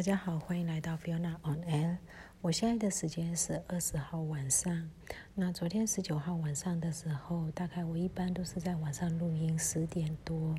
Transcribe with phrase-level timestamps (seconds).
[0.00, 1.98] 大家好，欢迎来到 Fiona on Air。
[2.40, 4.90] 我现在的时间是二十号晚上。
[5.34, 10.54] 那昨天十九号晚上的时候，大概我一般都是在晚上录音十点多。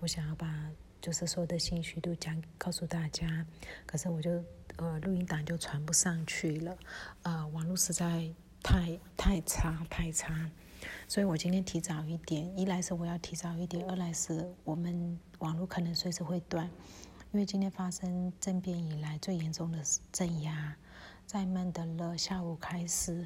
[0.00, 0.68] 我想要把
[1.00, 3.46] 就是所有的信息都讲告诉大家，
[3.86, 4.42] 可是我就
[4.78, 6.76] 呃录音档就传不上去了，
[7.22, 8.28] 呃网络实在
[8.60, 10.50] 太太差太差，
[11.06, 16.68] 所以我今天提早一点，一来是我要提早一点，二来是我们网络可能随时会断。
[17.32, 19.78] 因为今天发生政变以来最严重的
[20.10, 20.76] 镇压，
[21.26, 23.24] 在曼德勒下午开始，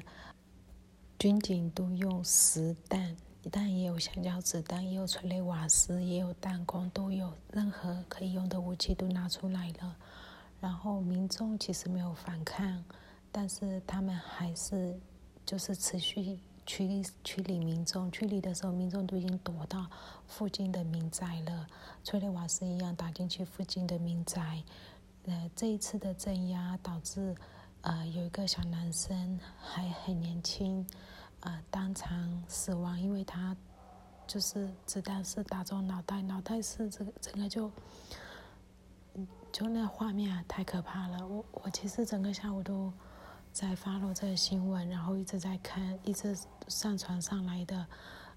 [1.17, 3.17] 军警都用实弹，
[3.51, 9.95] 但也有橡胶子弹，也有催泪瓦斯，也有弹弓，都有任何可以用的武器都拿出来了。
[10.61, 12.83] 然后民众其实没有反抗，
[13.31, 14.99] 但是他们还是
[15.43, 16.39] 就是持续。
[16.65, 19.85] 驱驱离民众，驱离的时候，民众都已经躲到
[20.25, 21.67] 附近的民宅了。
[22.03, 24.63] 催泪瓦斯一样打进去附近的民宅。
[25.25, 27.35] 呃，这一次的镇压导致，
[27.81, 30.85] 呃，有一个小男生还很年轻，
[31.41, 33.55] 呃，当场死亡，因为他
[34.25, 37.71] 就是子弹是打中脑袋，脑袋是这个整个就，
[39.51, 41.27] 就那画面啊太可怕了。
[41.27, 42.91] 我我其实整个下午都。
[43.55, 47.87] 在发落这个新闻，然后一直在看，一直上传上来的，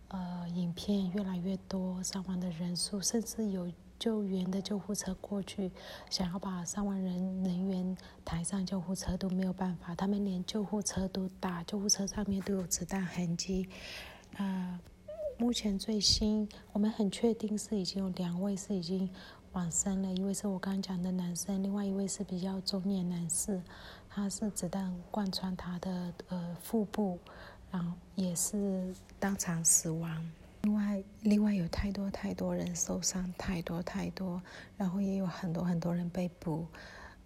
[0.07, 5.73] 呃，影片越来越多，伤亡的人数，甚至有救援的救护车过去，
[6.09, 13.69] 想要把伤亡人人员抬上救护车都没有办法，他们连救护车都打，救护车上面都有子弹痕迹。
[14.37, 14.79] 啊，
[15.37, 19.11] 目前最新，我们很确定是已经有两位是已经
[19.51, 23.61] 往生了，一位是我刚讲的男生，另外一位是比较中年男士。
[24.19, 27.21] 他是子弹贯穿他的呃腹部，
[27.71, 30.29] 然后也是当场死亡。
[30.63, 34.43] 另外，另外有太多太多人受伤，太多太多，
[34.77, 36.67] 然后也有很多很多人被捕。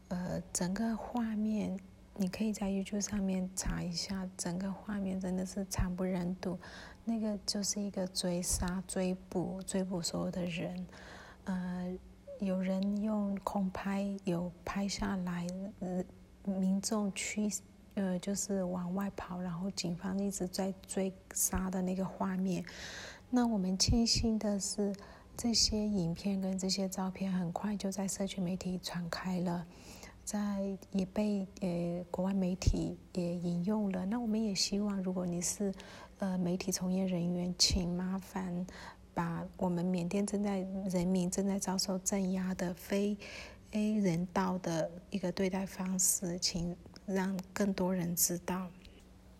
[0.08, 1.80] 呃，整个画面
[2.14, 6.58] 你可以在 YouTube 上面查一下，整个画面真的是惨不忍睹。
[7.06, 10.86] 那个就是一个追杀、追捕、追捕所有的人。
[11.44, 11.98] 呃，
[12.38, 15.46] 有人用空拍有拍下来。
[16.44, 17.48] 民众去，
[17.94, 22.64] 呃，就是往外跑，然后警方一直在追杀的那个画面。
[23.30, 24.94] 那我们庆幸的是，
[25.36, 29.66] 这些影片跟这些照片很快就在社区媒体传开了，
[30.24, 34.04] 在也被呃国外媒体也引用了。
[34.06, 35.72] 那我们也希望，如果你是
[36.18, 38.66] 呃媒体从业人员，请麻烦
[39.14, 40.58] 把我们缅甸正在
[40.90, 43.16] 人民正在遭受镇压的非。
[43.72, 48.68] A 人道的一个对待方式，请让更多人知道。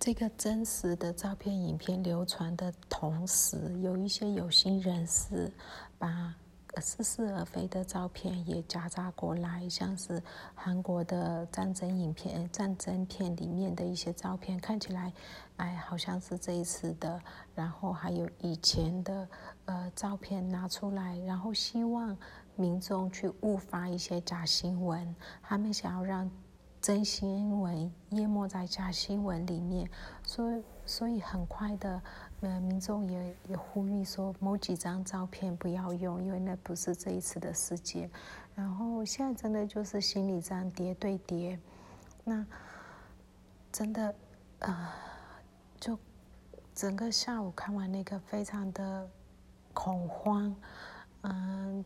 [0.01, 5.53] 这个真实的照片、影片流传的同时，有一些有心人士
[5.99, 6.35] 把
[6.81, 10.21] 似是而非的照片也夹杂过来，像是
[10.55, 15.13] 韩国的战争影片、战争片里面的一些照片，看起来，
[15.59, 17.21] 哎，好像是这一次的。
[17.55, 19.29] 然后还有以前的
[19.67, 22.17] 呃照片拿出来，然后希望。
[22.57, 26.31] 民众去误发一些假新闻，他们想要让
[26.81, 29.89] 真新闻淹没在假新闻里面，
[30.25, 32.03] 所以所以很快的，
[32.41, 38.11] 呃，民众也也呼吁说某几张照片不要用，因为那不是这一次的事件。
[38.55, 41.59] 然后现在真的就是心理战叠对叠，
[42.25, 42.45] 那
[43.71, 44.15] 真的
[44.59, 44.89] 呃，
[45.81, 45.99] 就
[46.75, 49.09] 整个下午看完那个非常的
[49.73, 50.55] 恐慌，
[51.23, 51.85] 嗯。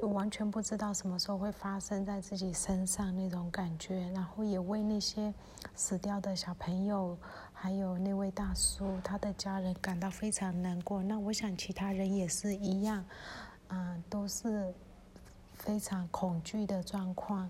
[0.00, 5.32] 完全不知道什么时候会发生在自己身上那种感觉，然后也为那些
[5.74, 7.16] 死掉的小朋友，
[7.52, 11.02] 还有那位大叔他的家人感到非常难过。
[11.02, 13.04] 那我想其他人也是一样，
[13.68, 14.74] 嗯，都是
[15.54, 17.48] 非常恐惧的状况。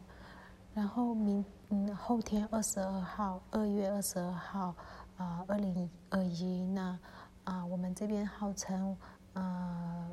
[0.75, 4.75] 然后明嗯后天二十二号，二月二十二号，
[5.16, 6.99] 啊，二零二一那
[7.44, 8.97] 啊，我们这边号称。
[9.34, 10.11] 呃，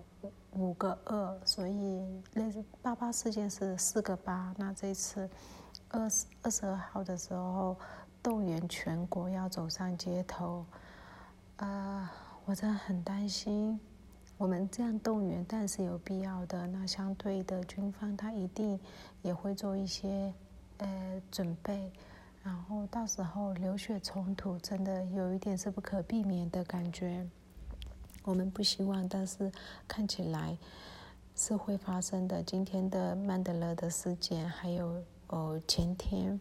[0.51, 2.51] 五个二，所以那
[2.81, 4.53] 八八事件是四个八。
[4.57, 5.29] 那这次
[5.89, 7.77] 二十二十二号的时候，
[8.21, 10.65] 动员全国要走上街头，
[11.57, 12.09] 呃，
[12.45, 13.79] 我真的很担心。
[14.37, 16.65] 我们这样动员，但是有必要的。
[16.65, 18.79] 那相对的，军方他一定
[19.21, 20.33] 也会做一些
[20.77, 21.91] 呃准备，
[22.41, 27.23] 然后到时候流血冲突，真的有一点是不可避免的感觉。
[28.23, 29.51] 我们不希望，但是
[29.87, 30.57] 看起来
[31.35, 32.43] 是会发生的。
[32.43, 36.39] 今天的曼德勒的事件，还有哦前天，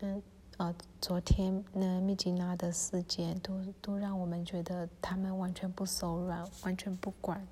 [0.00, 0.22] 嗯
[0.58, 7.46] 呃昨天那密吉拉的事件，都都让我们觉得他们完全不手软，完全不管。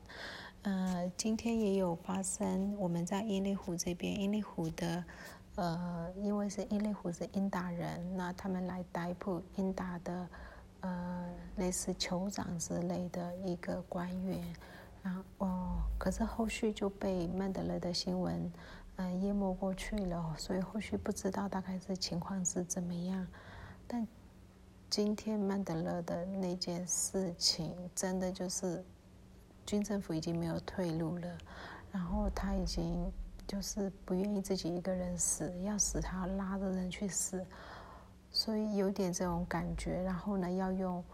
[0.62, 5.05] 呃，今天也有发生，我们在伊利湖这边，伊利湖的
[5.56, 10.27] 呃，因为是英雷虎是英达人，那他们来逮捕英达的
[10.82, 14.40] 呃类似酋长之类的一个官员，
[15.02, 18.52] 然后哦，可是后续就被曼德勒的新闻
[18.96, 23.26] 嗯淹没过去了，所以后续不知道大概是情况是怎么样，
[23.88, 24.06] 但
[24.88, 28.84] 今天曼德勒的那件事情，真的就是
[29.67, 31.38] 军政府已经没有退路了，
[31.90, 33.11] 然后他已经。
[33.44, 37.44] 就是不愿意自己一个人死，要死他要拉着人去死，
[38.32, 40.02] 所以有点这种感觉。
[40.02, 41.05] 然后呢，要用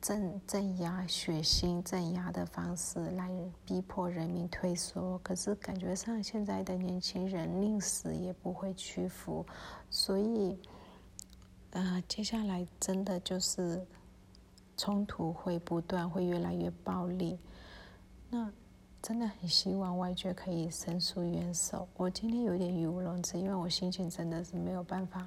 [0.00, 3.30] 镇镇压、血腥镇压的方式来
[3.64, 5.18] 逼迫人民退缩。
[5.18, 9.46] 可是感觉上现在的年轻人宁死也不会屈服，
[9.90, 10.58] 所以，
[11.70, 13.86] 呃，接下来真的就是
[14.76, 17.38] 冲突会不断，会越来越暴力。
[18.30, 18.50] 那。
[19.02, 21.88] 真的很希望外界可以伸出援手。
[21.96, 25.26] 我今天有点语无伦次，因为我心情真的是没有办法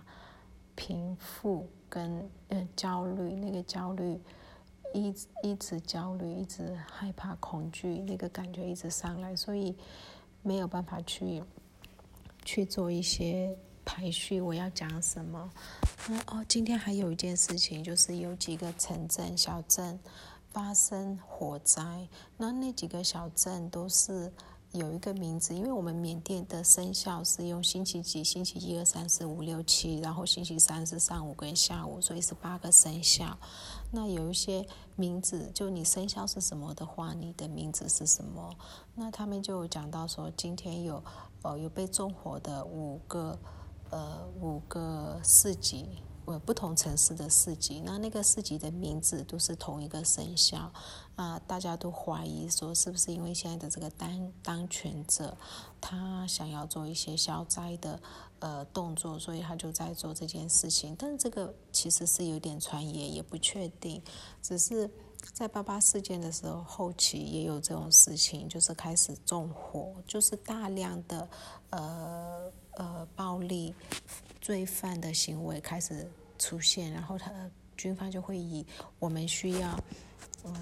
[0.76, 4.20] 平复跟呃焦虑，那个焦虑
[4.94, 9.76] 一一直焦虑，一直害怕恐惧，那个感觉一直上来，所以
[10.42, 11.44] 没有办法去
[12.44, 13.56] 去做一些
[13.86, 14.40] 排序。
[14.42, 15.52] 我要讲什么？
[16.28, 20.00] 哦，今天还有一件事情，就是有几个城镇、小镇。
[20.54, 24.32] 发生火灾，那那几个小镇都是
[24.74, 33.38] 有一个名字，因为我们缅甸的生肖是用星期几，星期一二三四五六七，然后星期三是上午跟下午，所以是八个生肖。
[33.92, 34.66] 那有一些
[34.96, 38.50] 名字，就你生肖是什么的话，你的名字是什么？
[38.96, 41.04] 那他们就讲到说，今天有
[41.44, 43.38] 呃有被纵火的五个
[43.92, 45.86] 呃五个市级。
[46.26, 50.72] 呃，不同城市的市集，那那个市集的名字都是同一个生肖，
[51.16, 55.36] 啊，大家都怀疑说是不是因为现在的这个当当权者，
[55.82, 58.00] 他想要做一些消灾的
[58.40, 60.96] 呃动作，所以他就在做这件事情。
[60.98, 64.02] 但这个其实是有点传言，也不确定。
[64.42, 64.90] 只是
[65.32, 71.30] 在八八事件的时候后期也有这种事情，就是开始纵火，就是大量的
[71.70, 73.74] 呃呃暴力。
[74.42, 76.06] 罪犯的行为开始
[76.38, 77.32] 出现，然后他
[77.78, 78.66] 军方就会以
[79.00, 79.80] 我们需要，
[80.44, 80.54] 呃，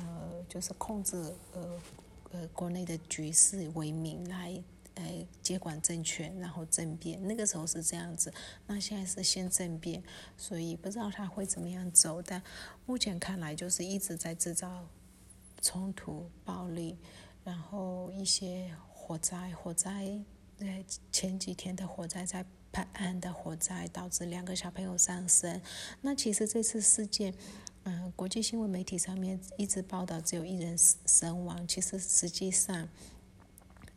[0.47, 1.17] 就是控制
[1.53, 1.81] 呃
[2.31, 4.63] 呃国内的局势为名来
[4.95, 7.21] 呃接管政权，然后政变。
[7.27, 8.33] 那个时候是这样子，
[8.67, 10.01] 那现在是先政变，
[10.37, 12.21] 所以不知道他会怎么样走。
[12.21, 12.41] 但
[12.85, 14.85] 目前看来就是一直在制造
[15.61, 16.97] 冲突、暴力，
[17.43, 20.19] 然后一些火灾，火灾
[20.59, 22.45] 呃前几天的火灾在。
[22.73, 25.61] 拍案的火灾导致两个小朋友丧生。
[25.99, 27.33] 那其实这次事件，
[27.83, 32.87] 嗯，国际新闻媒体上面一直报道只有一人死身亡，其实实际上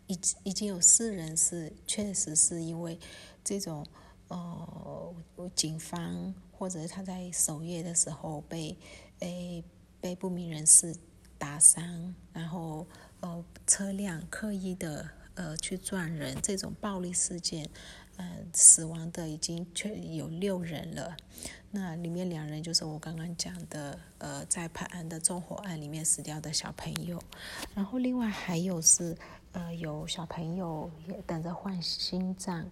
[0.06, 2.98] 已已经有四人是确实是因为
[3.42, 3.86] 这种
[4.28, 5.14] 呃
[5.54, 8.76] 警方或者他在守夜的时候被
[9.20, 9.62] 诶
[10.00, 10.94] 被不明人士
[11.38, 12.86] 打伤，然后
[13.20, 17.68] 呃车辆刻意的呃去撞人这种暴力事件。
[18.16, 21.16] 嗯，死亡的已经确有六人了，
[21.72, 27.20] 那里面两人就是我刚刚讲的，呃，在判案的纵火案里面死掉的小朋友，
[27.74, 29.16] 然后另外还有是，
[29.54, 32.64] 呃，有小朋友也等着换心脏，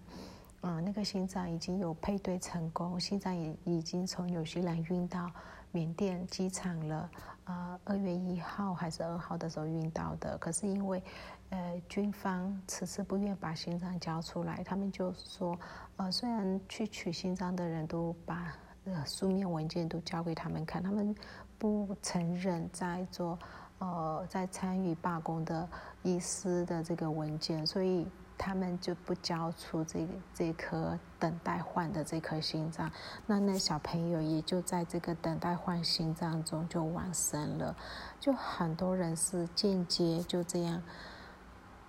[0.61, 5.29] 嗯，那个心脏已经有配对成功，心脏也已经从纽西兰运到
[5.71, 7.09] 缅甸机场了，
[7.45, 11.01] 啊，二月一号还是二号的时候运到的，可是因为。
[11.49, 15.55] 呃，军方迟迟不愿把心脏交出来，他们就说，
[15.97, 21.15] 呃，虽然去取心脏的人都把呃书面文件都交给他们看，他们
[21.59, 23.37] 不承认在做
[23.83, 25.67] 呃在参与罢工的
[26.03, 32.89] 医师的这个文件，所以他们就不交出这这颗等待换的这颗心脏。
[33.27, 37.75] 那那小朋友也就在这个等待换心脏中就往生了，
[38.21, 40.81] 就很多人是间接就这样。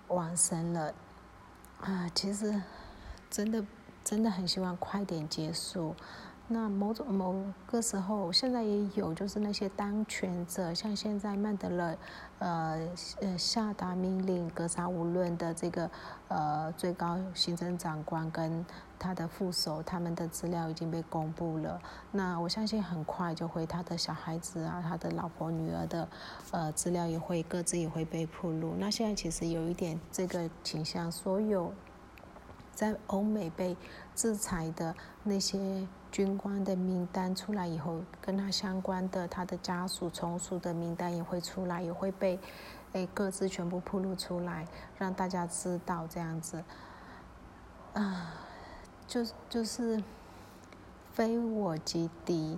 [0.09, 0.93] 往生了
[1.81, 2.07] 啊！
[2.13, 2.61] 其实
[3.27, 3.65] 真的
[4.03, 5.95] 真的很希望快点结束。
[6.47, 11.97] 那某种某个时候，现在也有，就是那些当权者，像现在曼德勒，
[12.37, 12.87] 呃
[13.21, 15.89] 呃下达命令格杀无论的这个
[16.27, 18.63] 呃最高行政长官跟
[18.99, 21.81] 他的副手，他们的资料已经被公布了。
[22.11, 26.07] 那我相信很快就会他的小孩子啊，他的老婆女儿的
[26.51, 28.75] 呃资料也会各自也会被披露。
[28.77, 31.73] 那现在其实有一点这个倾向，所有
[32.75, 33.75] 在欧美被
[34.13, 35.87] 制裁的那些。
[36.15, 42.39] 军官的名单出来以后，跟他相关的他的家属从属的名单也会出来，也会被
[42.93, 44.65] 诶各自全部铺露出来，
[44.97, 46.63] 让大家知道这样子。
[47.91, 48.33] 啊，
[49.05, 50.01] 就就是
[51.11, 52.57] 非我即敌。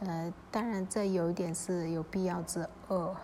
[0.00, 3.16] 呃，当然这有一点是有必要之恶，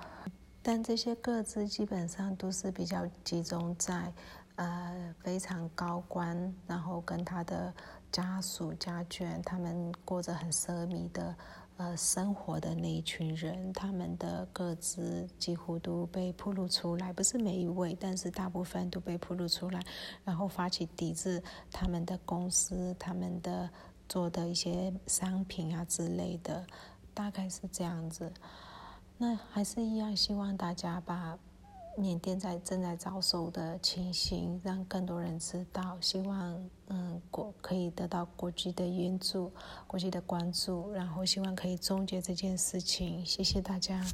[0.62, 4.10] 但这些各自基本上都是比较集中在
[4.54, 7.74] 呃非常高官，然后跟他的
[8.12, 11.34] 家属家眷，他们过着很奢靡的
[11.78, 19.80] 呃生活的那一群人，他们的个资几乎都被披露出来，不是每一位，但是大部分都被披露出来，
[20.24, 21.42] 然后发起抵制
[21.72, 23.68] 他们的公司，他们的。
[24.08, 26.64] 做的一些商品啊之类的，
[27.12, 28.32] 大概是这样子。
[29.18, 31.36] 那还是一样，希望大家把
[31.96, 35.98] 缅甸在正在遭受的情形让更多人知道。
[36.00, 39.50] 希望嗯国可以得到国际的援助、
[39.86, 43.24] 国际的关注，然后希望可以终结这件事情。
[43.24, 44.04] 谢谢大家。